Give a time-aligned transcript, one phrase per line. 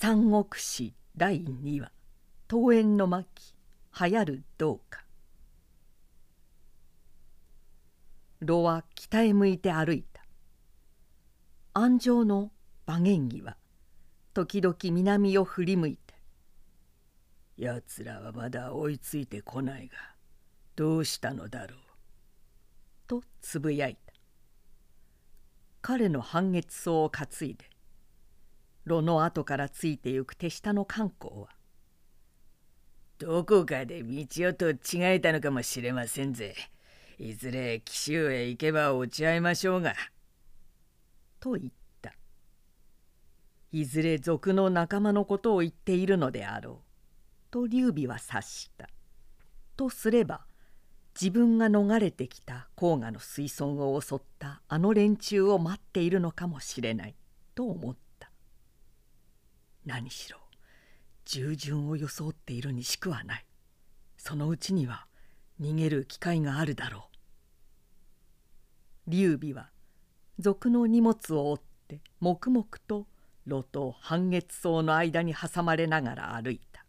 [0.00, 1.90] 三国史第2話
[2.48, 3.26] 桃園の巻
[4.00, 5.02] 流行るどうか。
[8.38, 10.22] 炉は北へ向いて歩いた。
[11.74, 12.52] 安城の
[12.86, 13.56] 馬元義は
[14.34, 16.14] 時々南を振り向いて
[17.58, 19.96] 「やつらはまだ追いついてこないが
[20.76, 21.78] どうしたのだろう」
[23.08, 24.12] とつぶやいた。
[25.82, 27.77] 彼の半月草を担いで
[28.88, 31.48] 炉の後からついてゆく手下の観光は
[33.18, 36.54] どこかで道をと違えたのかもしれませんぜ。
[37.18, 39.94] いずれ紀州へ行けば落ち合いましょうが。
[41.40, 42.14] と言った。
[43.72, 46.76] いずれ賊の仲間のことを言っているのであろう。
[47.50, 48.88] と劉備は察した。
[49.76, 50.46] とすれば
[51.20, 57.16] 自分が逃れてきた黄河の水村を襲ったあの連中を待っているのかもしれない。
[57.56, 58.07] と思った。
[59.88, 60.38] 何しろ
[61.24, 63.46] 従順を装っているにしくはない。
[64.18, 65.06] そのうちには
[65.60, 67.08] 逃げる機会があるだろ
[69.06, 69.10] う。
[69.10, 69.70] 劉備は
[70.38, 73.06] 賊の荷物を追って黙々と
[73.46, 76.84] 炉と半月草の間に挟まれながら歩いた。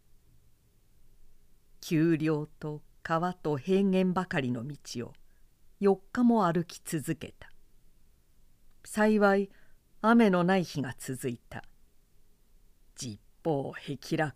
[1.80, 5.14] 丘陵と川と平原ばかりの道を
[5.80, 7.50] 4日も歩き続けた。
[8.84, 9.50] 幸い
[10.02, 11.64] 雨のない日が続いた。
[13.50, 14.32] 十方僻楽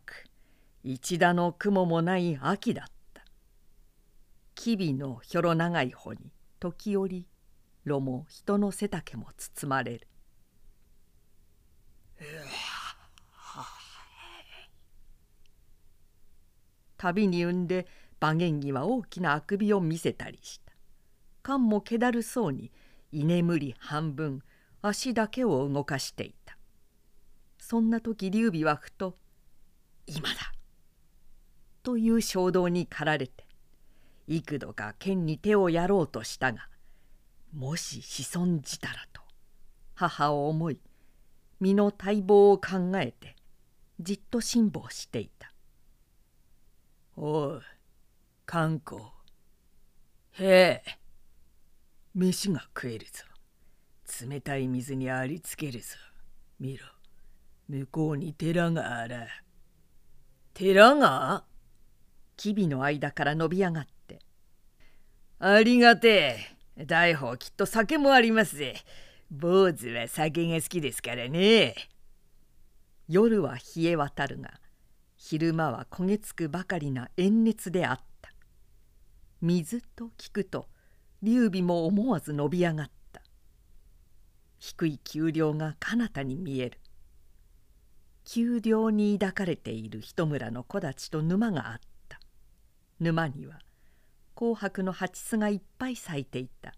[0.83, 3.25] 一打の雲もない秋だった。
[4.57, 7.25] 吉備のひょろ長い穂に時折
[7.85, 10.09] 炉も人の背丈も包まれる。
[16.97, 17.87] 旅に産んで
[18.21, 20.73] 馬元義は大きなあくびを見せたりした。
[21.43, 22.73] 勘も気だるそうに
[23.13, 24.43] 居眠り半分
[24.83, 26.44] 足だけを動かしていた。
[27.65, 29.17] そんな時劉備はふと
[30.07, 30.53] 「今だ!」
[31.83, 33.47] という衝動に駆られて
[34.27, 36.69] 幾度か剣に手をやろうとしたが
[37.55, 39.23] もし子孫じたらと
[39.95, 40.79] 母を思い
[41.59, 43.35] 身の待望を考えて
[43.99, 45.51] じっと辛抱していた
[47.17, 47.61] 「おい
[48.45, 49.01] 観光
[50.33, 50.99] へえ
[52.13, 53.25] 飯が食えるぞ。
[54.29, 55.97] 冷たい水にありつけるぞ。
[56.61, 56.94] 見ろ。
[57.69, 59.27] 向こうに寺があら。
[60.53, 61.45] 寺が？
[62.37, 64.19] 吉備の間から伸び上がって
[65.39, 66.37] 「ありがて
[66.77, 66.85] え。
[66.87, 67.37] 大宝。
[67.37, 68.75] きっと酒もありますぜ。
[69.31, 71.75] 坊主は酒が好きですからね。
[73.09, 74.61] 夜は冷え渡るが
[75.17, 78.33] 昼間は焦げつくばかりな炎熱であった。
[79.41, 80.69] 水と聞くと
[81.23, 83.23] 劉備も思わず伸び上がった。
[84.59, 86.81] 低い丘陵が彼方に見える。
[88.25, 92.21] 丘陵に抱かれている一村の木立と沼があった。
[92.99, 93.61] 沼には
[94.35, 96.75] 紅白の蜂巣がいっぱい咲いていた。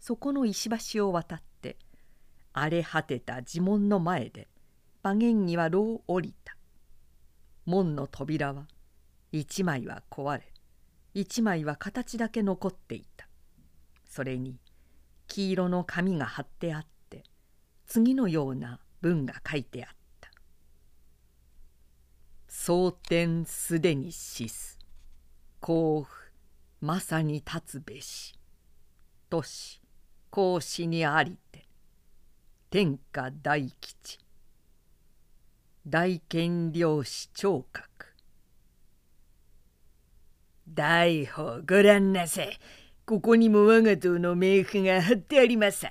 [0.00, 1.76] そこの石橋を渡って
[2.52, 4.48] 荒れ果てた地門の前で
[5.02, 6.56] 馬元義は炉を降りた。
[7.66, 8.66] 門の扉は
[9.30, 10.52] 一枚は壊れ
[11.12, 13.28] 一枚は形だけ残っていた。
[14.06, 14.58] それに
[15.26, 17.24] 黄色の紙が貼ってあって
[17.86, 19.97] 次のような文が書いてあった
[22.48, 24.78] 「蒼天すでに死す
[25.60, 26.32] 甲府
[26.80, 28.34] まさに立つべし
[29.30, 29.80] 都市
[30.30, 31.66] 孔子にありて
[32.70, 34.18] 天下大吉
[35.86, 37.88] 大権領使聴覚
[40.66, 42.58] 大宝ご覧なさい。
[43.06, 45.86] ここにも我が党の冥符が貼ってあります。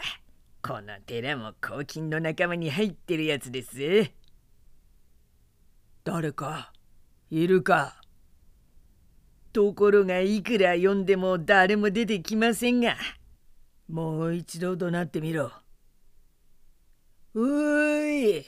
[0.61, 4.13] この寺も黄金の仲間に入ってるやつですぜ。
[6.07, 6.71] 誰か
[7.29, 7.99] いるか。
[9.51, 12.95] ところがいくら呼んでも誰も出てきませんが
[13.89, 15.51] もう一度怒鳴ってみろ。
[17.35, 17.45] お
[18.07, 18.45] い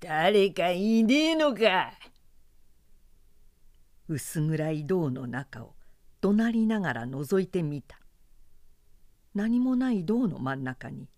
[0.00, 1.92] 誰かいねえのか。
[4.08, 5.74] 薄暗い銅の中を
[6.22, 8.00] 怒鳴りながら覗いてみた。
[9.34, 11.10] 何もない銅の真ん中に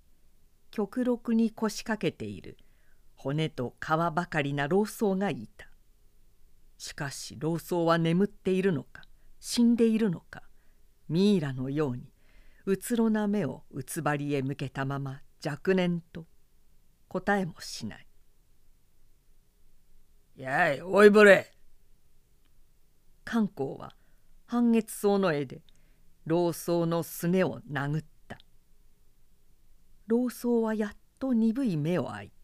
[0.72, 2.56] 極力に腰掛けている
[3.22, 5.68] 骨と皮ばかりな老僧がいた。
[6.76, 9.04] しかし老僧は眠っているのか
[9.38, 10.42] 死んでいるのか
[11.08, 12.12] ミイラのように
[12.66, 16.26] うつろな目をうつばりへ向けたまま若年と
[17.06, 18.06] 答えもしない
[20.34, 21.52] 「やいおいぼれ。
[23.22, 23.94] 観光は
[24.46, 25.62] 半月草の絵で
[26.26, 28.38] 老僧のすねを殴った。
[30.08, 32.41] 老僧はやっと鈍い目を開いて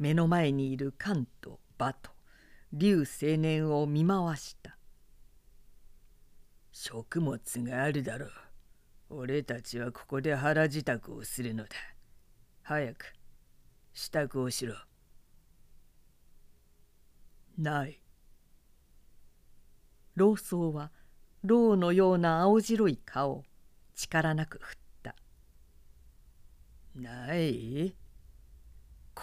[0.00, 2.10] 目の前にいる関と馬と
[2.72, 4.78] 竜青年を見回した。
[6.72, 8.30] 食物があるだろう。
[9.10, 11.70] 俺たちはここで腹支度をするのだ。
[12.62, 13.12] 早く
[13.92, 14.74] 支度をしろ。
[17.58, 18.00] ない。
[20.16, 20.90] 老僧は
[21.44, 23.44] ろうのような青白い顔
[23.94, 25.14] 力なく振った。
[26.94, 27.99] ない？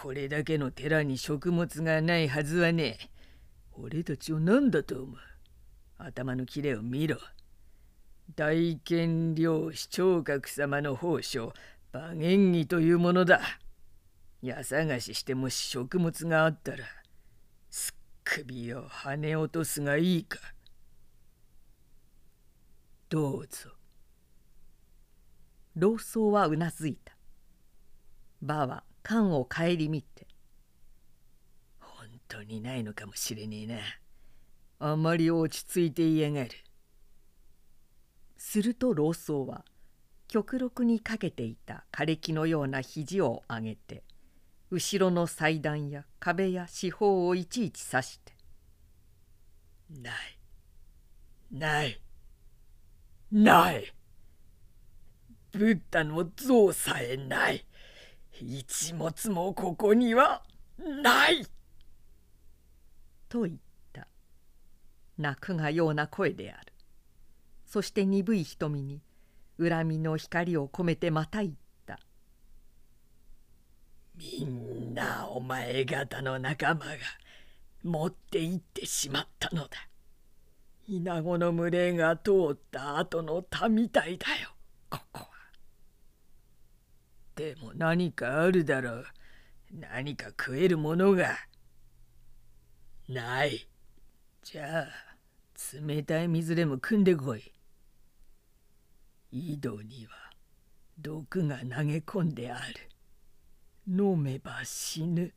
[0.00, 2.98] これだけの寺に食物がないはずはね。
[3.00, 3.08] え
[3.72, 5.16] 俺たちを何だと思う？
[5.98, 7.16] 頭の切れを見ろ。
[8.36, 11.52] 大権領市長閣様の宝書
[11.92, 13.40] 馬元義というものだ。
[14.40, 16.84] 家探ししてもし食物があったら
[17.68, 20.38] すっ首を跳ね落とすがいいか。
[23.08, 23.70] どうぞ。
[25.74, 27.16] 老僧はうなずいた。
[28.40, 30.26] 馬は缶を顧みて。
[31.80, 33.78] 本当にないのかもしれねえな。
[34.80, 36.50] あまり落ち着いていやがる。
[38.36, 39.64] すると老僧は
[40.26, 44.04] 極力にかけていた枯れ木のような肘を上げて
[44.70, 48.36] 後ろの祭壇や壁や四方をいちいち指して
[49.88, 50.38] 「ない。
[51.50, 51.98] ない。
[53.32, 53.90] ない。
[55.52, 57.64] ブッダの像さえない。
[58.40, 60.42] 一物もここには
[61.02, 61.46] ない!」
[63.28, 63.58] と言っ
[63.92, 64.08] た
[65.16, 66.72] 泣くがような声である
[67.66, 69.02] そして鈍い瞳に
[69.58, 71.54] 恨みの光を込めてまた言っ
[71.86, 72.00] た
[74.14, 76.96] 「みんなお前方の仲間が
[77.82, 79.88] 持って行ってしまったのだ。
[80.88, 84.50] イナゴの群れが通った後の田みたいだよ。
[87.38, 89.06] でも何かあるだろう。
[89.70, 91.36] 何か食えるものが。
[93.08, 93.68] ない。
[94.42, 94.86] じゃあ
[95.72, 97.52] 冷たい水でも汲んでこい。
[99.30, 100.32] 井戸には
[100.98, 102.74] 毒が投げ込んである。
[103.86, 105.32] 飲めば死ぬ。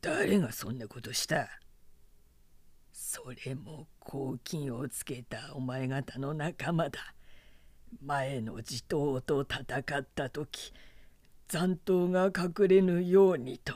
[0.00, 1.48] 誰がそんなことした？
[2.92, 7.14] それも黄金をつけたお前方の仲間だ。
[8.02, 10.72] 前の地頭と戦った時
[11.48, 13.74] 残党が隠れぬようにと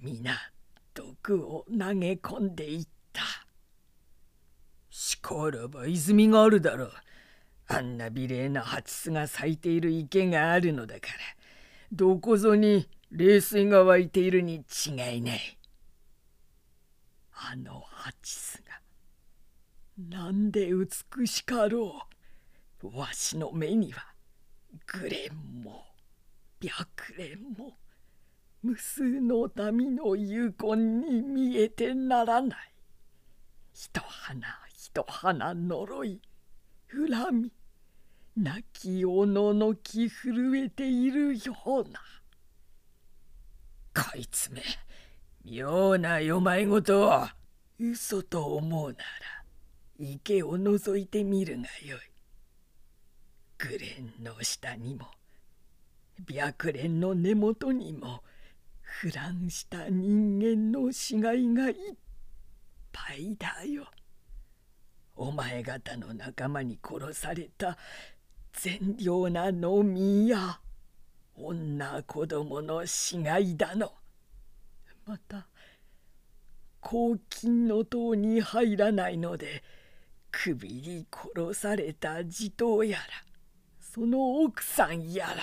[0.00, 0.36] 皆
[0.94, 3.22] 毒を投げ込んでいった。
[4.90, 6.92] しからば泉があるだろう。
[7.68, 11.12] あんな美麗な蜂巣が咲いている池があるのだから
[11.92, 15.58] どこぞに冷水が湧いているに違いない。
[17.32, 18.80] あの蜂巣が
[20.08, 22.11] なんで美しかろう。
[22.82, 24.12] わしの目には
[24.86, 25.84] グレンも
[26.60, 27.76] 白蓮も
[28.62, 32.58] 無数の波の遺恨に見えてならない。
[33.74, 36.20] 一花一花呪い
[36.88, 37.52] 恨み。
[38.36, 42.00] 泣きおののき震えているような。
[43.94, 44.62] こいつめ
[45.44, 47.26] 妙な世まいごとを
[47.78, 49.04] 嘘と思うなら
[49.98, 52.11] 池を覗いてみるがよい。
[53.62, 55.06] グレンの下にも
[56.28, 58.24] 白蓮の根元にも
[58.80, 61.74] 腐乱した人間の死骸がいっ
[62.92, 63.86] ぱいだよ。
[65.14, 67.78] お前方の仲間に殺された
[68.52, 70.58] 善良な農民や
[71.36, 73.92] 女子供の死骸だの
[75.06, 75.46] また
[76.82, 79.62] 黄金の塔に入らないので
[80.32, 83.31] 首に殺された地頭やら
[83.94, 85.34] その奥さんやら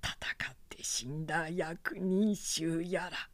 [0.00, 3.28] 戦って死んだ役人衆やら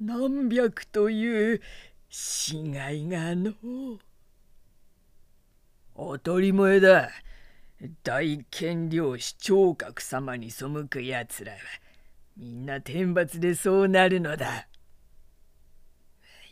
[0.00, 1.60] 何百という
[2.08, 3.98] 死骸がのう。
[5.94, 7.10] 当たり前だ。
[8.02, 11.58] 大権領市長閣様に背くやつらは
[12.38, 14.66] みんな天罰でそうなるのだ。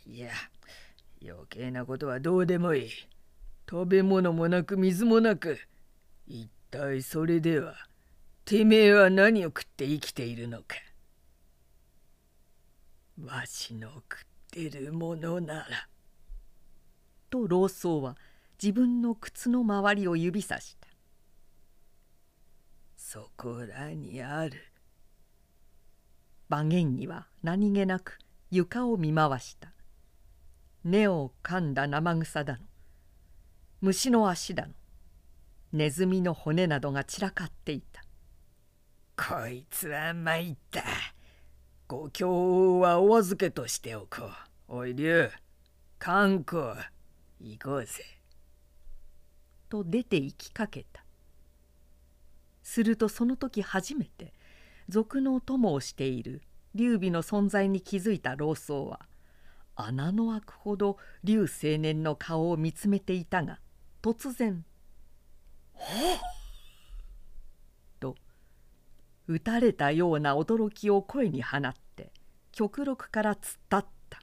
[0.05, 0.29] いや、
[1.19, 2.89] 余計なことはどうでもいい。
[3.67, 5.57] 食べ物もなく水もなく、
[6.27, 7.75] 一体それでは、
[8.45, 10.75] てめえは何を食って生きているのか。
[13.23, 15.65] わしの食ってるものなら。
[17.29, 18.17] と老僧は
[18.61, 20.87] 自分の靴の周りを指さした。
[22.97, 24.51] そこらにある。
[26.49, 28.19] 馬元には何気なく
[28.51, 29.71] 床を見回した。
[30.83, 32.59] 根を噛んだ生草だの。
[33.81, 34.73] 虫の足だの
[35.75, 38.01] ネズミの骨などが散らかっていた
[39.17, 40.83] こいつは参った
[41.85, 44.23] 故郷はお預けとしておこ
[44.69, 44.77] う。
[44.77, 45.29] おい竜
[45.99, 46.75] 観光
[47.41, 47.91] 行こうぜ。
[49.67, 51.03] と出て行きかけた。
[52.63, 54.33] するとその時初めて
[54.87, 56.41] 賊の友をしている
[56.73, 59.01] 劉備の存在に気づいた老僧は
[59.75, 63.59] 穴の開くほど劉青年の顔を見つめていたが
[64.01, 64.63] 突然
[67.99, 68.15] 「と
[69.27, 72.11] 打たれたような驚きを声に放って
[72.51, 73.59] 極力から突っ立っ
[74.09, 74.21] た。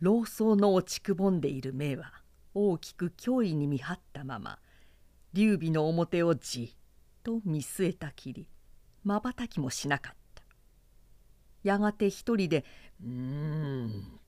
[0.00, 2.12] 老僧の落ちくぼんでいる目は
[2.54, 4.60] 大きく脅威に見張ったまま
[5.32, 6.76] 劉備の表をじっ
[7.24, 8.48] と見据えたきり
[9.02, 10.18] まばたきもしなかった。
[11.62, 12.64] やがて一人で
[13.02, 14.20] 「うーん」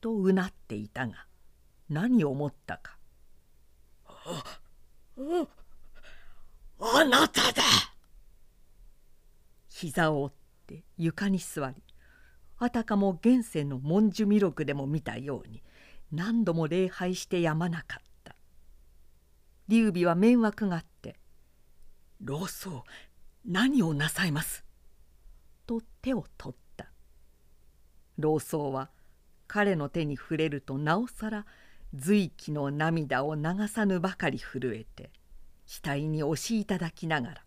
[0.00, 1.26] とうなっていたが
[1.88, 2.96] 何を思ったか
[4.06, 4.44] 「あ
[5.16, 5.48] あ
[7.00, 7.62] あなただ!」
[9.68, 10.36] 膝を折っ
[10.66, 11.82] て床に座り
[12.58, 15.62] あたかも現世の文殊弥勒でも見たように
[16.12, 18.36] 何度も礼拝してやまなかった。
[19.66, 21.18] 劉備は迷惑があって
[22.20, 22.84] 「老僧
[23.44, 24.64] 何をなさいます」
[25.66, 26.90] と手を取った。
[28.18, 28.90] 老僧は
[29.46, 31.46] 彼の手に触れるとなおさら
[31.96, 35.10] 随気の涙を流さぬばかり震えて
[35.66, 37.44] 額に押しいただきながら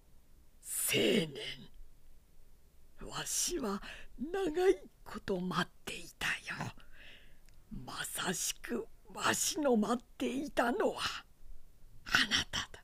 [0.92, 1.30] 「青年
[3.08, 3.80] わしは
[4.18, 6.72] 長いこと待っていたよ。
[7.84, 11.24] まさしくわしの待っていたのは
[12.04, 12.82] あなただ。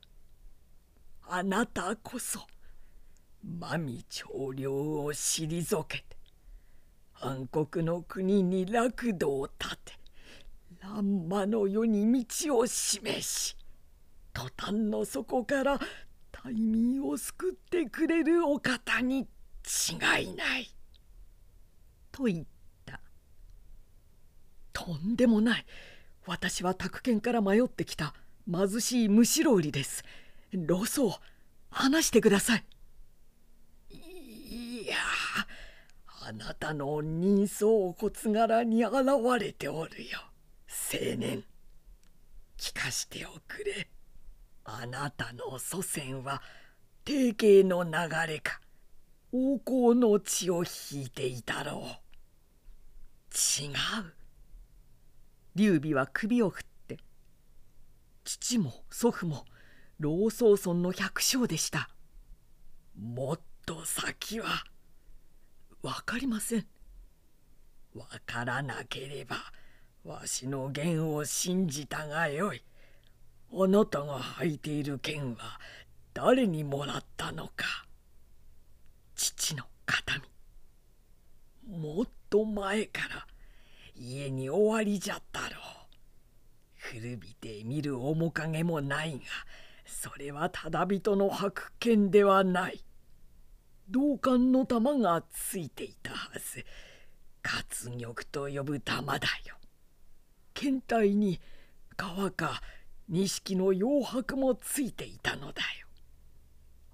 [1.29, 2.47] あなたこそ
[3.43, 6.17] 真見長領を退けて
[7.15, 9.96] 暗黒の国に楽土を立て
[10.97, 13.55] 乱馬の世に道を示し
[14.33, 15.79] 途端の底から
[16.31, 20.73] 大民を救ってくれるお方に違いない。
[22.11, 22.45] と言っ
[22.85, 22.99] た。
[24.73, 25.65] とんでもない。
[26.25, 28.13] 私は宅建から迷ってきた。
[28.51, 30.03] 貧しいむしろ売りです。
[30.51, 31.13] 老僧
[31.69, 32.63] 話してください。
[33.91, 34.95] いや
[36.27, 38.95] あなたの人相骨柄に現
[39.39, 40.19] れておるよ。
[40.93, 41.43] 青年
[42.57, 43.89] 聞かしておくれ。
[44.63, 46.41] あなたの祖先は
[47.03, 48.59] 定型の流れか
[49.31, 51.83] 王侯の血を引いていたろう。
[53.33, 54.13] 違う。
[55.55, 56.97] 劉備は首を振って
[58.23, 59.45] 父も祖父も
[59.99, 61.89] 老宗村の百姓でした。
[62.95, 64.63] もっと先は
[65.81, 66.67] 分かりません。
[67.93, 69.37] 分からなければ
[70.07, 72.63] わしの言を信じたがよい。
[73.53, 75.59] あなたが履いている剣は
[76.13, 77.85] 誰にもらったのか。
[79.15, 80.21] 父の形
[81.65, 81.77] 見。
[81.81, 83.27] もっと前から
[83.95, 85.51] 家に終わりじゃったろう。
[86.77, 89.19] 古びて見る面影もないが
[89.85, 92.81] それはただ人の白剣ではない。
[93.89, 96.65] 銅管の玉がついていたはず。
[97.41, 99.57] 活玉と呼ぶ玉だよ。
[100.57, 101.39] 剣体に
[101.95, 102.63] 川か
[103.09, 105.87] 錦の洋白もついていたのだよ。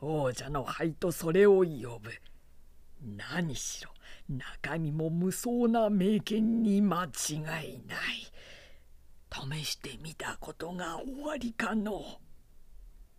[0.01, 2.11] 王者の灰とそれを呼ぶ。
[3.01, 3.89] 何しろ
[4.27, 7.79] 中身も無双な名犬に間違いない。
[9.31, 12.03] 試してみたことが終わりかの。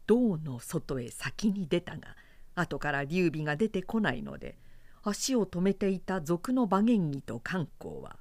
[0.06, 2.16] 銅の外へ先に出たが
[2.54, 4.58] 後から劉備が出てこないので
[5.02, 8.18] 足を止めていた賊の馬元義と観光は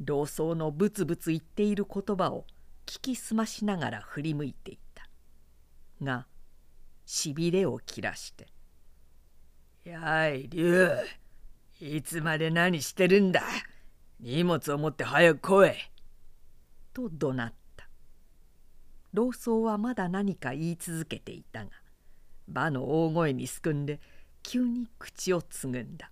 [0.00, 2.46] 老僧のブツブツ言っている言葉を
[2.86, 5.08] 聞き澄ましながら振り向いていた。
[6.02, 6.26] が
[7.06, 8.48] しびれを切らして
[9.84, 10.88] 「やい龍
[11.80, 13.42] いつまで何してるんだ？
[14.20, 15.72] 荷物を持って早く来い」
[16.94, 17.88] と怒鳴った。
[19.12, 21.70] 老僧はまだ何か言い続けていたが
[22.48, 24.00] 馬の大声にすくんで
[24.42, 26.10] 急に口をつぐんだ。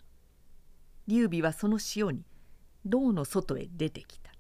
[1.07, 2.25] 劉備はその潮に
[2.87, 4.31] 銅の外へ出てきた。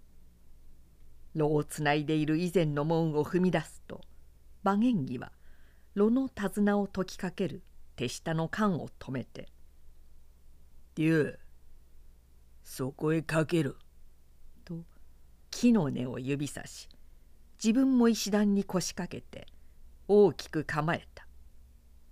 [1.34, 4.00] 炉をつないでいる以前の門を踏み出すと
[4.64, 5.32] 馬元義は
[5.94, 7.62] 炉の手綱を解きかける
[7.96, 9.48] 手下の缶を止めて
[10.96, 11.38] 竜
[12.64, 13.76] そこへかける」
[14.64, 14.84] と
[15.50, 16.88] 木の根を指さし
[17.62, 19.46] 自分も石段に腰掛けて
[20.08, 21.26] 大きく構えた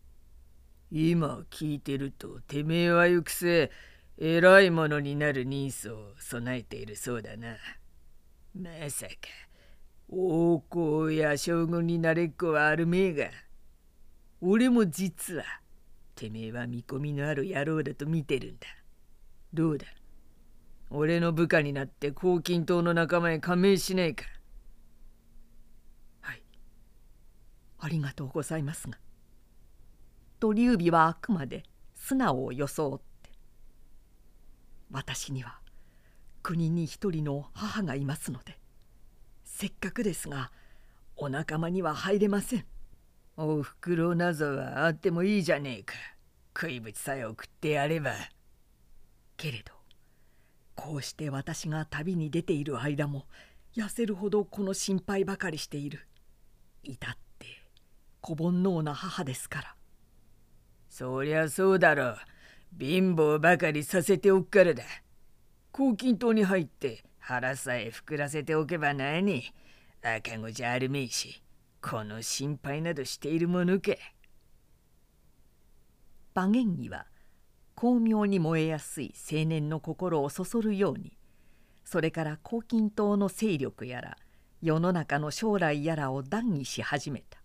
[0.93, 3.71] 「今聞いてるとてめえは行くせえ
[4.21, 7.57] 偉いものになる人相を備えているそうだな。
[8.53, 9.15] まさか
[10.09, 13.31] 王侯や将軍になれっこはあるめえが
[14.41, 15.45] 俺も実は
[16.17, 18.67] てめえは見込みのある野郎だと見てるんだ。
[19.55, 19.87] どうだ？
[20.91, 24.25] 俺の部下になって黄金党の仲間へ加盟しねえか。
[26.23, 26.43] はい。
[27.79, 28.99] ありがとうございますが。
[30.41, 31.63] と劉備はあくまで
[31.95, 33.08] 素直を装って
[34.91, 35.59] 私には
[36.43, 38.59] 国に一人の母がいますので
[39.45, 40.51] せっかくですが
[41.17, 42.65] お仲間には入れません。
[43.37, 45.95] おふくろなぞはあってもいいじゃねえか。
[46.57, 48.13] 食いぶちさえ送ってやれば。
[49.37, 49.73] けれど
[50.77, 53.27] こうして私が旅に出ている間も
[53.77, 56.07] 痩せるほどこの心配ばかりしている。
[56.85, 57.47] いたって
[58.21, 59.75] 子煩悩な母ですから。
[60.89, 62.17] そりゃそうだろう。
[62.77, 64.83] 貧乏ばかりさせておくからだ。
[65.79, 69.45] 黄金島に入って腹さえ膨らせておけば何
[70.03, 71.41] 赤子じゃあるめいし
[71.81, 73.93] この心配などしているものか
[76.35, 77.07] 馬元義は
[77.77, 81.17] 巧妙に燃えやすい青年の心をそそるように
[81.85, 84.17] それから黄金島の勢力やら
[84.61, 87.39] 世の中の将来やらを談義し始めた。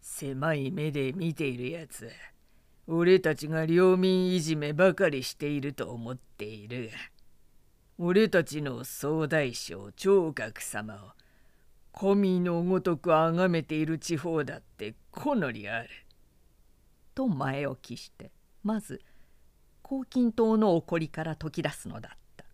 [0.00, 2.10] 狭い目で見ているやつ。
[2.88, 6.90] 俺たちが領民いじめばかりしていると思っている。
[6.90, 6.96] が
[7.98, 10.98] 俺たちの総大将聴覚様を
[11.92, 15.88] 神のごとく崇めている地方だってこのりある。
[17.14, 18.32] と前置きして
[18.64, 19.00] まず
[19.84, 22.44] 黄金島の起こりから解き出すのだった。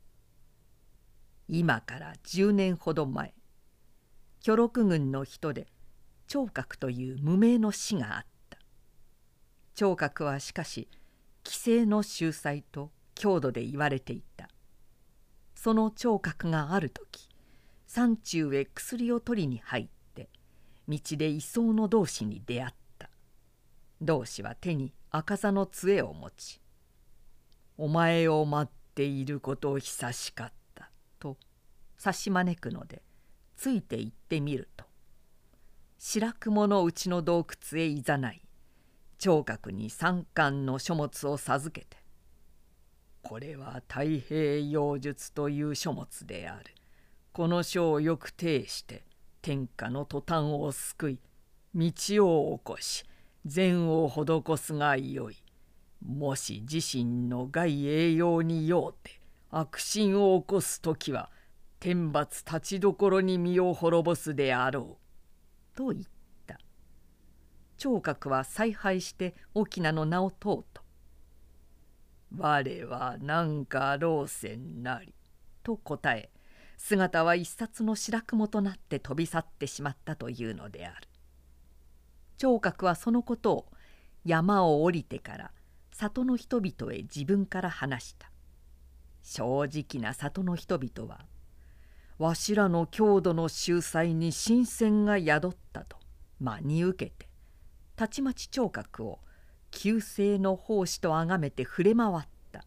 [1.48, 3.32] 今から10年ほど前
[4.40, 5.68] 巨六軍の人で
[6.26, 8.37] 聴覚という無名の死があった。
[9.78, 10.88] 聴覚はしかし
[11.44, 14.48] 規制の秀才と強度で言われていた。
[15.54, 17.28] その聴覚がある時
[17.86, 20.30] 山中へ薬を取りに入って
[20.88, 23.08] 道で移送の同士に出会った。
[24.00, 26.60] 同士は手に赤座の杖を持ち
[27.78, 31.36] 「お前を待っていることを久しかった」と
[31.96, 33.04] 差し招くので
[33.56, 34.86] ついて行ってみると
[36.00, 38.42] 白雲のうちの洞窟へいざない。
[39.18, 41.96] 聴覚に三巻の書物を授けて
[43.22, 46.74] 「これは太平洋術という書物である。
[47.32, 49.04] この書をよく呈して
[49.42, 51.18] 天下の途端を救い
[51.74, 51.92] 道
[52.26, 53.04] を起こし
[53.44, 55.36] 善を施すがよい。
[56.04, 61.30] もし自身の害栄養にようて悪心を起こす時は
[61.80, 64.98] 天罰立ちどころに身を滅ぼすであろ
[65.74, 65.76] う。
[65.76, 66.10] と言った
[67.78, 70.82] 聴覚は采配して翁の名を問うと
[72.36, 75.14] 「我は何か老船なり」
[75.62, 76.30] と答え
[76.76, 81.08] 姿は一冊の白雲となって飛び去ってしまったというのである
[82.36, 83.72] 聴覚はそのことを
[84.24, 85.52] 山を降りてから
[85.92, 88.30] 里の人々へ自分から話した
[89.22, 91.26] 正直な里の人々は
[92.18, 95.96] わしらの郷土の秀才に新鮮が宿ったと
[96.40, 97.27] 真に受けて
[97.98, 99.18] たちまち聴覚を
[99.72, 102.12] 旧姓の奉仕と崇めて触れ回っ
[102.52, 102.64] た。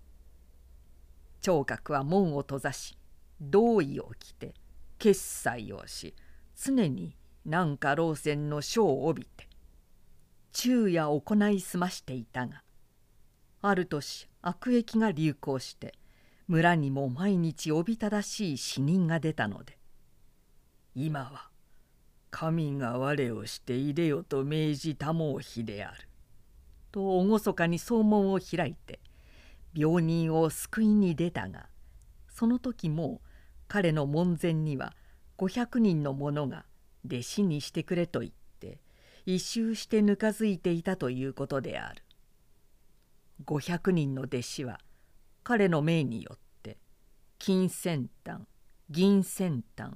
[1.39, 2.97] 聴覚は門を閉ざし
[3.39, 4.53] 同意を着て
[4.99, 6.13] 決済をし
[6.61, 7.15] 常に
[7.45, 9.47] 南下老船の書を帯びて
[10.53, 12.61] 昼夜行い済ましていたが
[13.61, 15.95] ある年悪役が流行して
[16.49, 19.77] 村にも毎日おびただしい死人が出たので
[20.93, 21.50] 今は
[22.31, 26.07] 神が我をしていでよと命じたもう日である。
[26.91, 28.99] と厳かに総門を開いて
[29.73, 31.67] 病人を救いに出たが
[32.29, 33.21] その時も
[33.67, 34.93] 彼の門前には
[35.37, 36.65] 500人の者が
[37.05, 38.79] 弟子にしてくれと言って
[39.25, 42.03] 一周してぬかづいていたということである。
[43.45, 44.79] 500人の弟子は
[45.43, 46.77] 彼の命によって
[47.39, 48.41] 金先端
[48.89, 49.91] 銀先端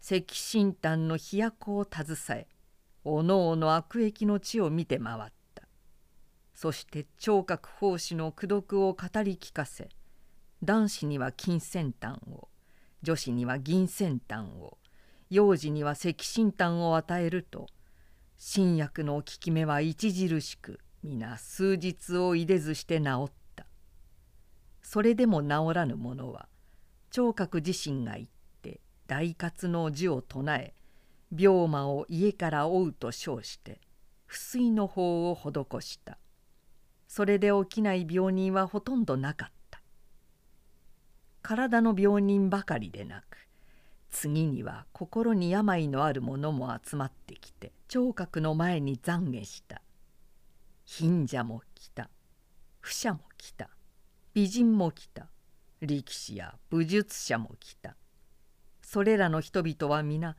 [0.00, 2.46] 赤新丹の飛躍を携え
[3.04, 5.68] おのおの悪役の地を見て回った。
[6.54, 9.88] そして聴覚奉仕の功徳を語り聞かせ
[10.62, 12.48] 男子には金先端を
[13.02, 14.78] 女子には銀先端を
[15.30, 17.66] 幼児には赤新丹を与えると
[18.36, 23.66] 新薬の効き目は著しく皆数日をいでずして治った。
[24.82, 26.48] それでも治らぬ者は
[27.10, 28.37] 聴覚自身が言って
[29.08, 30.74] 大活の字を唱え
[31.36, 33.80] 病魔を家から追うと称して
[34.26, 36.18] 不水の法を施した。
[37.08, 39.80] それで起きない病人はほとんどなかった。
[41.40, 43.48] 体の病人ばかりでなく
[44.10, 49.80] 次には心に病のある者も集まってきて聴覚の前に懺悔した。
[50.84, 52.10] 貧者も来た。
[52.80, 53.70] 不者も来た。
[54.34, 55.28] 美人も来た。
[55.80, 57.96] 力士や武術者も来た。
[58.90, 60.34] それらの人々は皆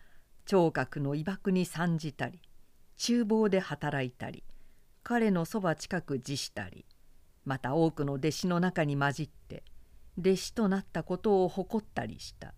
[0.48, 2.42] 聴覚の威爆に参じたり
[2.98, 4.44] 厨房で働いたり
[5.04, 6.84] 彼のそば近く自したり
[7.46, 9.62] また多くの弟子の中に混じって
[10.18, 12.56] 弟子となったことを誇ったりした。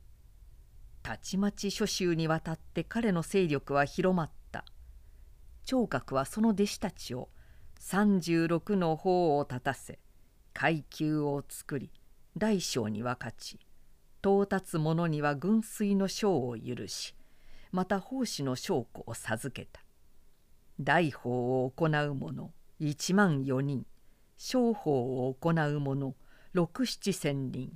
[1.03, 4.63] たちまち諸州にわたって彼の勢力は広まった。
[5.65, 7.27] 聴覚はその弟子たちを
[7.81, 9.99] 36の方を立たせ
[10.53, 11.91] 階級を作り
[12.37, 13.59] 大小に分かち
[14.21, 17.15] 到達者には軍水の賞を許し
[17.71, 19.81] また奉仕の証拠を授けた。
[20.79, 23.85] 大法を行う者1万4人。
[24.37, 26.15] 商法を行う者
[26.53, 27.71] 六七千人。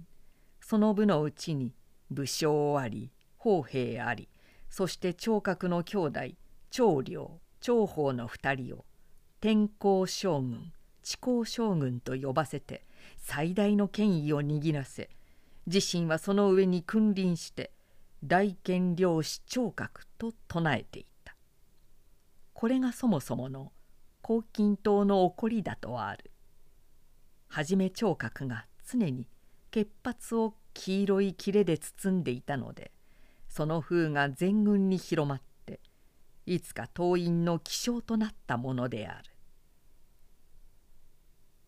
[0.59, 1.75] その部のうちに
[2.09, 4.27] 武将あり砲兵あり
[4.69, 6.19] そして聴覚の兄弟
[6.71, 8.85] 長領長法の二人を
[9.41, 10.71] 天候将軍
[11.03, 12.83] 地高将軍と呼ばせて
[13.17, 15.09] 最大の権威を握らせ
[15.67, 17.71] 自身はその上に君臨して
[18.23, 21.35] 大権領主聴覚と唱えていた。
[22.53, 23.71] これがそもそもの
[24.23, 26.31] 黄金島の起こりだとある。
[27.47, 29.27] はじめ聴覚が常に
[29.71, 32.91] 潔髪を黄色い切れで包んでいたので
[33.47, 35.79] その風が全軍に広まって
[36.45, 39.31] いつか党員の気象となったものである。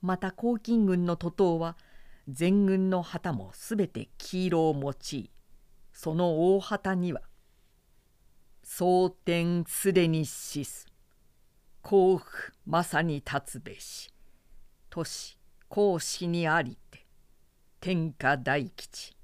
[0.01, 1.75] また黄巾軍の徒党は
[2.27, 5.31] 全軍の旗もすべて黄色を用い
[5.93, 7.21] その大旗には
[8.63, 10.87] 「蒼天すでに死す。
[11.81, 14.13] 甲府まさに立つべし。
[14.89, 15.37] 都市
[15.69, 17.05] 孔子にありて
[17.79, 19.15] 天下大吉」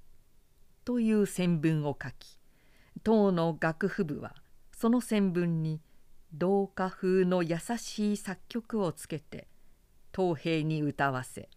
[0.85, 2.39] という宣文を書き
[3.03, 4.33] 唐の楽譜部は
[4.71, 5.81] その宣文に
[6.33, 9.47] 同化風の優しい作曲をつけて
[10.15, 11.49] 東平に歌わせ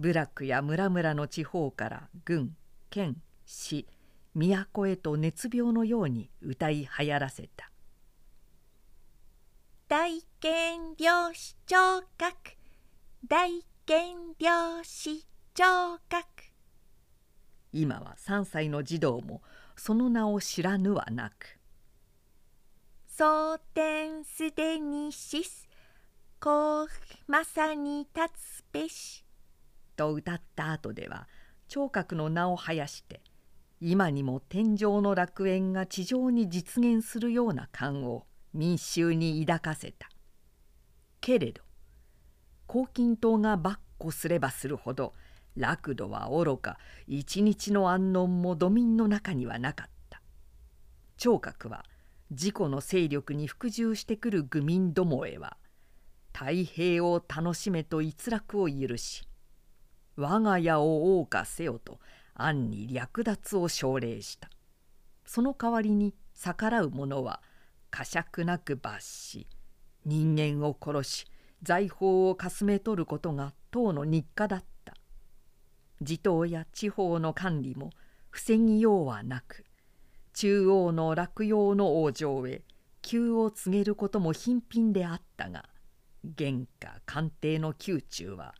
[0.00, 2.56] 部落や村々の地方から軍
[2.88, 3.86] 県市
[4.34, 7.70] 都へと熱病のように歌いはやらせた
[9.88, 12.32] 「大権領主聴覚
[13.28, 16.26] 大権領主聴覚」
[17.70, 19.42] 今は3歳の児童も
[19.76, 21.58] その名を知らぬはなく
[23.06, 25.68] 「蒼天すでに死す。
[26.40, 26.90] 甲府
[27.26, 29.22] まさに立つべし」
[30.00, 31.28] と歌った後では
[31.68, 33.20] 聴覚の名を生やして
[33.82, 40.08] 今にも天上の楽園が地上に実現するような感を民衆に抱かせた。
[41.20, 41.62] けれど
[42.66, 45.12] 黄金島が跋扈すればするほど
[45.54, 50.22] 楽土はおろか一日の安穏も土民の中にはなかった。
[51.18, 51.84] 聴覚は
[52.30, 55.58] 自己の勢力に服従してくる愚民どもへは
[56.32, 59.29] 太平を楽しめと逸楽を許し
[60.20, 61.98] 我が家を謳歌せよと
[62.34, 64.50] 暗に略奪を奨励した。
[65.24, 67.40] その代わりに逆らう者は
[67.90, 69.46] 呵責なく罰し
[70.04, 71.26] 人間を殺し
[71.62, 74.94] 財宝をかすめ取ることが党の日課だった。
[76.02, 77.90] 地頭や地方の管理も
[78.30, 79.64] 防ぎようはなく
[80.32, 82.62] 中央の落葉の王城へ
[83.02, 85.68] 急を告げることも頻々であったが
[86.38, 88.54] 原価官邸の宮中は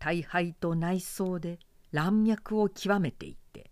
[0.00, 1.58] 大敗と内装で
[1.92, 3.70] 乱脈を極めていて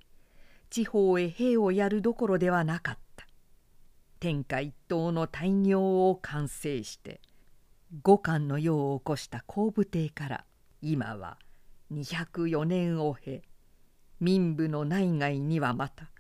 [0.69, 3.27] 地方へ兵をやるどころではなかった。
[4.21, 7.21] 天下一統の大業を完成して
[8.03, 10.45] 五冠の世を起こした後部帝から
[10.83, 11.38] 今は
[11.93, 13.43] 204年を経
[14.21, 16.11] 民部の内外にはまた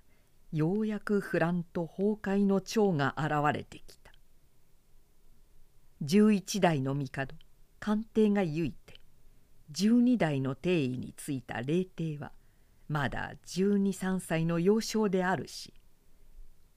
[0.52, 4.12] ようやく不乱と崩壊の長が現れてきた。
[6.02, 7.34] 11代の帝
[7.80, 8.77] 官邸が唯いて
[9.72, 12.32] 12代の帝位についた霊帝は
[12.88, 15.74] まだ123歳の幼少であるし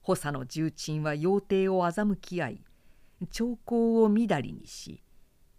[0.02, 2.60] 補佐の重鎮は要帝を欺き合い
[3.30, 5.02] 兆候をみだりにし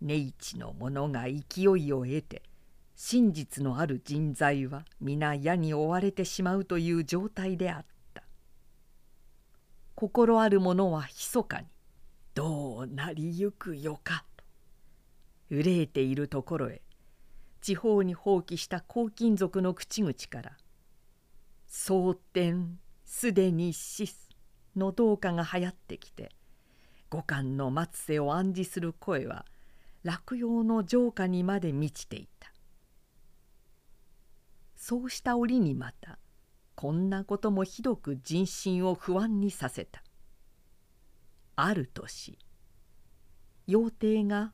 [0.01, 2.43] 根一の者が勢いを得て
[2.95, 7.93] 真実のある人材は皆矢に追われてしまうという状態であった。
[9.95, 11.67] 心ある者は密かに
[12.35, 14.43] どうなりゆくよかと
[15.49, 16.81] 憂えているところへ
[17.63, 20.57] 地方に放棄した黄金族の口々から
[21.65, 24.29] 「蒼天すでに死す」
[24.75, 26.35] の同歌が流行ってきて
[27.09, 29.45] 五感の末世を暗示する声は
[30.03, 32.51] 落葉の城下にまで満ちていた。
[34.75, 36.19] そうした折にまた
[36.75, 40.03] こんなこともひどく人心を不安にさせた。
[41.55, 42.37] ある年
[43.69, 44.53] 妖帝が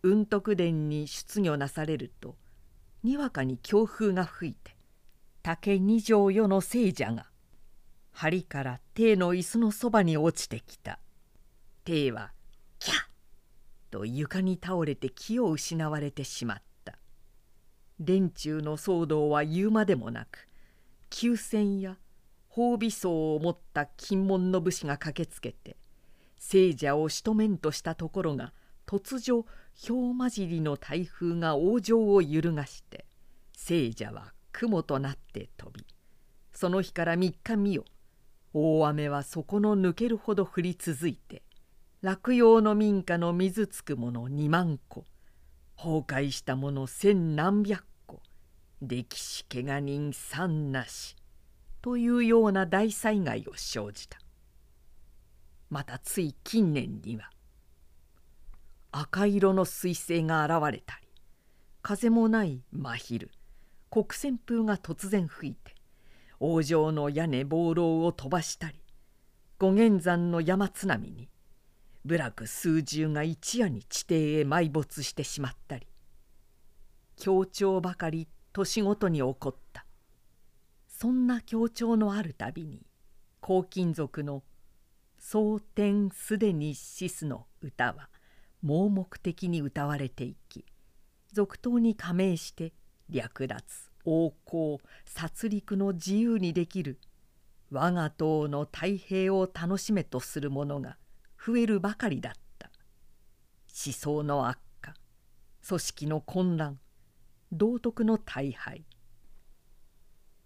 [0.00, 2.38] 雲徳殿に出御なされると
[3.02, 4.76] にわかに強風が吹いて
[5.42, 7.26] 竹二条世の聖者が
[8.12, 10.98] 梁から帝の椅子のそばに落ちてきた
[11.84, 12.32] 帝は
[12.78, 12.96] 「キャッ!」
[13.90, 16.98] と床に倒れて気を失われてしまった
[18.00, 20.48] 連中の騒動は言うまでもなく
[21.10, 21.98] 急戦や
[22.50, 25.76] 褒美層を持った金門の武士が駆けつけて
[26.38, 28.52] 聖者をしとめんとしたところが
[28.86, 29.44] 突如
[29.74, 33.04] 氷混じりの台風が往生を揺るがして
[33.52, 35.84] 聖者は雲となって飛び
[36.52, 37.84] その日から3日見よ。
[38.54, 41.42] 大雨は底の抜けるほど降り続いて
[42.00, 45.04] 落葉の民家の水つくもの2万個
[45.76, 48.22] 崩壊したもの千何百個
[48.80, 51.16] 歴史けが人三なし
[51.82, 54.18] というような大災害を生じた。
[55.68, 57.28] またつい近年には
[58.98, 61.08] 赤色の彗星が現れたり
[61.82, 63.30] 風もない真昼
[63.90, 65.74] 国旋風が突然吹いて
[66.40, 68.80] 王城の屋根暴浪を飛ばしたり
[69.58, 71.28] 五元山の山津波に
[72.06, 75.86] 部落数十が一夜に地底へ埋没してしまったり
[77.18, 79.84] 強調ばかり年ごとに起こった。
[80.88, 82.86] そんな強調のあるたびに
[83.42, 84.42] 黄金族の
[85.20, 88.08] 「蒼天すでに死す」の歌は
[88.66, 90.64] 盲目的に歌われていき
[91.32, 92.72] 続投に加盟して
[93.08, 93.62] 略奪
[94.04, 96.98] 横行殺戮の自由にできる
[97.70, 100.96] 我が党の太平を楽しめとする者が
[101.44, 102.70] 増えるばかりだった。
[103.86, 104.94] 思想の悪化
[105.66, 106.78] 組織の混乱
[107.52, 108.84] 道徳の大敗。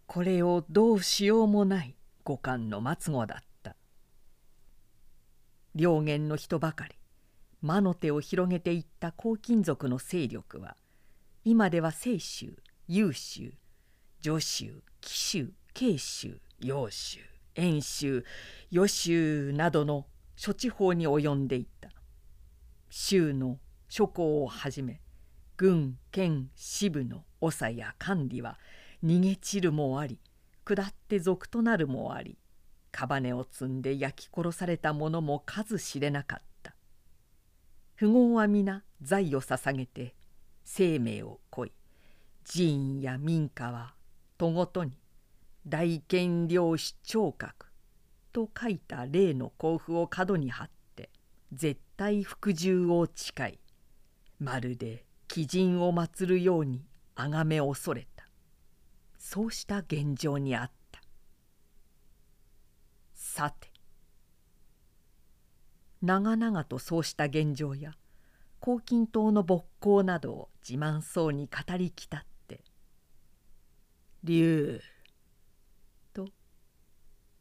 [0.07, 3.77] これをどうしようもない五感の末語だった。
[5.75, 7.00] 両言の人ばかり。
[7.63, 10.77] 魔の手を広げていった黄金族の勢力は
[11.45, 12.57] 今では清州
[12.89, 13.53] 優州
[14.23, 17.21] 助州紀州慶州揚州
[17.55, 18.25] 遠州
[18.73, 21.91] 余州などの諸地方に及んでいった。
[22.89, 25.01] 州の諸校をはじめ
[25.57, 28.59] 軍県支部の長や管理は
[29.05, 30.19] 逃げ散るもあり
[30.65, 32.39] 下って賊となるもあり
[32.93, 36.50] カネを積んで焼き殺された者も数知れなかった。
[38.01, 40.15] 富豪は皆財を捧げて
[40.65, 41.73] 生命を乞い
[42.51, 43.93] 寺院や民家は
[44.39, 44.93] とごとに
[45.67, 47.67] 大権領主聴覚
[48.33, 51.11] と書いた例の甲府を角に貼って
[51.53, 53.59] 絶対服従を誓い
[54.39, 55.05] まるで
[55.37, 56.83] 鬼人を祀るように
[57.15, 58.25] 崇め恐れた。
[59.19, 61.03] そうした現状にあった。
[63.13, 63.70] さて
[66.03, 67.93] 長々とそうした現状や
[68.63, 72.65] 黄金島の勃興などを自慢そうに語りきたって
[74.25, 74.81] 「竜
[76.13, 76.29] と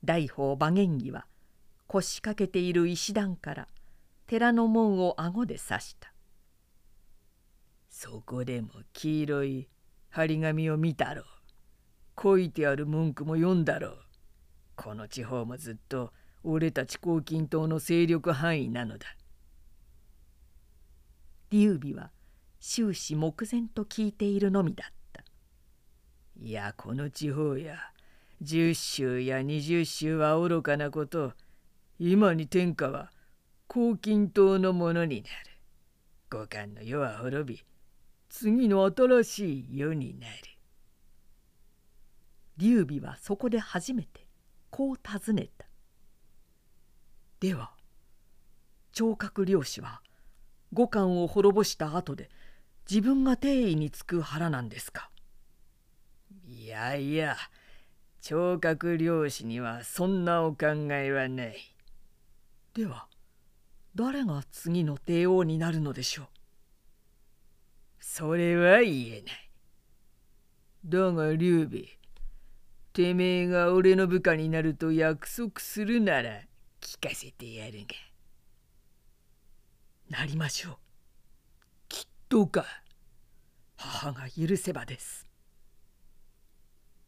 [0.04, 1.26] 大宝馬元義は
[1.88, 3.68] 腰掛けている石段から
[4.28, 6.14] 寺の門を顎で刺した。
[7.90, 9.68] そこでも黄色い
[10.10, 11.26] 張り紙を見たろう。
[12.22, 13.98] 書いてある文句も読んだろう。
[14.76, 19.08] この地方もずっと俺たち黄金島の勢力範囲なのだ。
[21.52, 22.12] 劉備は
[22.60, 25.24] 終始目前と聞いているのみだった。
[26.42, 27.78] いやこの地方や
[28.42, 31.34] 十州や二十州は愚かなこと
[31.98, 33.12] 今に天下は
[33.68, 35.34] 黄金島のものになる。
[36.30, 37.66] 五感の世は滅び
[38.30, 40.34] 次の新しい世になる。
[42.58, 44.28] 劉備はそこで初めて
[44.70, 45.66] こう尋ねた
[47.40, 47.72] 「では
[48.92, 50.02] 聴覚漁師は
[50.74, 52.30] 五感を滅ぼした後で
[52.90, 55.10] 自分が帝位につく腹なんですか?」
[56.46, 57.38] いやいや
[58.22, 61.56] 聴覚漁師にはそんなお考えはない。
[62.74, 63.08] では
[63.96, 66.28] 誰が次の帝王になるのでしょう？
[68.00, 69.50] それは言えない。
[70.86, 71.86] だが劉備
[72.94, 76.42] てめえが俺の部下になると約束するなら
[76.82, 77.86] 聞かせてやる
[80.10, 80.18] が。
[80.18, 80.76] なりましょう。
[81.88, 82.66] きっとか。
[83.78, 85.26] 母が許せばです。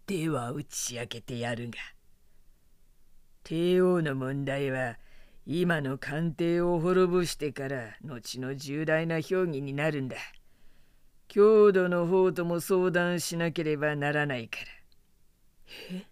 [0.08, 1.78] では打ち明けてやるが
[3.44, 4.98] 帝王の問題は
[5.46, 10.18] 今の官邸を滅ぼしてから後の重大な評議になるんだ
[11.30, 14.66] 郷土の方とも相談しなければならないから
[15.92, 16.04] え？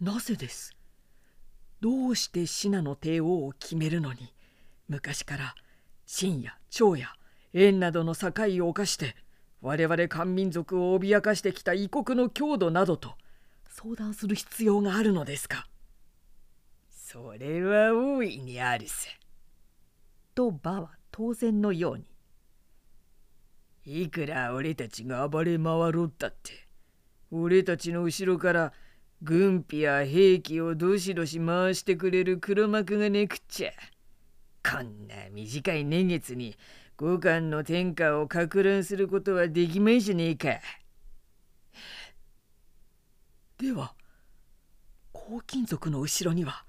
[0.00, 0.76] なぜです？
[1.80, 4.32] どうして信濃帝王を決めるのに？
[4.88, 5.54] 昔から
[6.06, 7.08] 秦や趙や
[7.52, 8.32] 縁などの境
[8.64, 9.14] を犯して
[9.60, 13.14] 我々漢民族を脅かしてきた異国の郷土などと
[13.68, 15.66] 相談する必要があるのですか？
[16.90, 19.08] それは大いにあるさ。
[20.34, 22.04] と馬は当然のように。
[24.02, 26.52] いくら俺たちが暴れ回ろったって
[27.30, 28.72] 俺たちの後ろから
[29.22, 33.72] 軍費や兵器をどしどし回してくれる黒幕がねくっちゃ
[34.62, 36.56] こんな短い年月に
[36.96, 40.48] 五感の天下をか乱することはできまいじゃねえか。
[43.58, 43.94] では
[45.12, 46.64] 黄金族の後ろには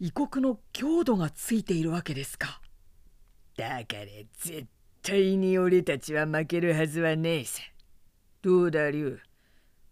[0.00, 2.60] 異国の郷土がついているわけですか。
[3.56, 4.06] だから
[4.38, 4.66] 絶
[5.02, 7.62] 対に俺たちは負けるはずはねえさ。
[8.42, 9.18] どうだ龍？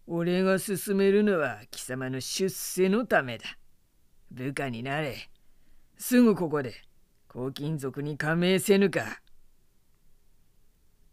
[0.05, 3.45] 俺が進めるのは貴様の出世のためだ。
[4.31, 5.29] 部下になれ。
[5.97, 6.73] すぐここで
[7.31, 9.21] 黄金族に加盟せぬか。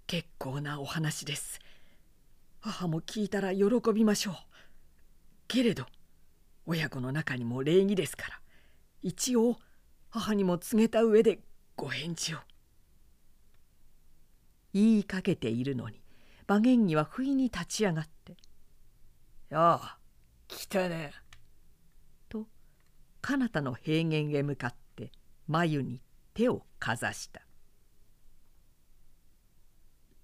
[0.09, 1.61] 結構なお話です。
[2.59, 4.35] 母も聞いたら喜びましょう。
[5.47, 5.87] けれど
[6.67, 8.41] 親子の中にも礼儀ですから
[9.03, 9.57] 一応
[10.09, 11.39] 母にも告げた上で
[11.77, 12.39] ご返事を。
[14.73, 16.01] 言いかけているのに
[16.49, 18.37] 馬玄儀は不意に立ち上がって
[19.53, 19.99] 「ああ
[20.47, 21.13] 来たね。
[22.29, 22.47] と
[23.21, 25.11] 彼方の平原へ向かって
[25.49, 26.01] 眉に
[26.35, 27.43] 手をかざした。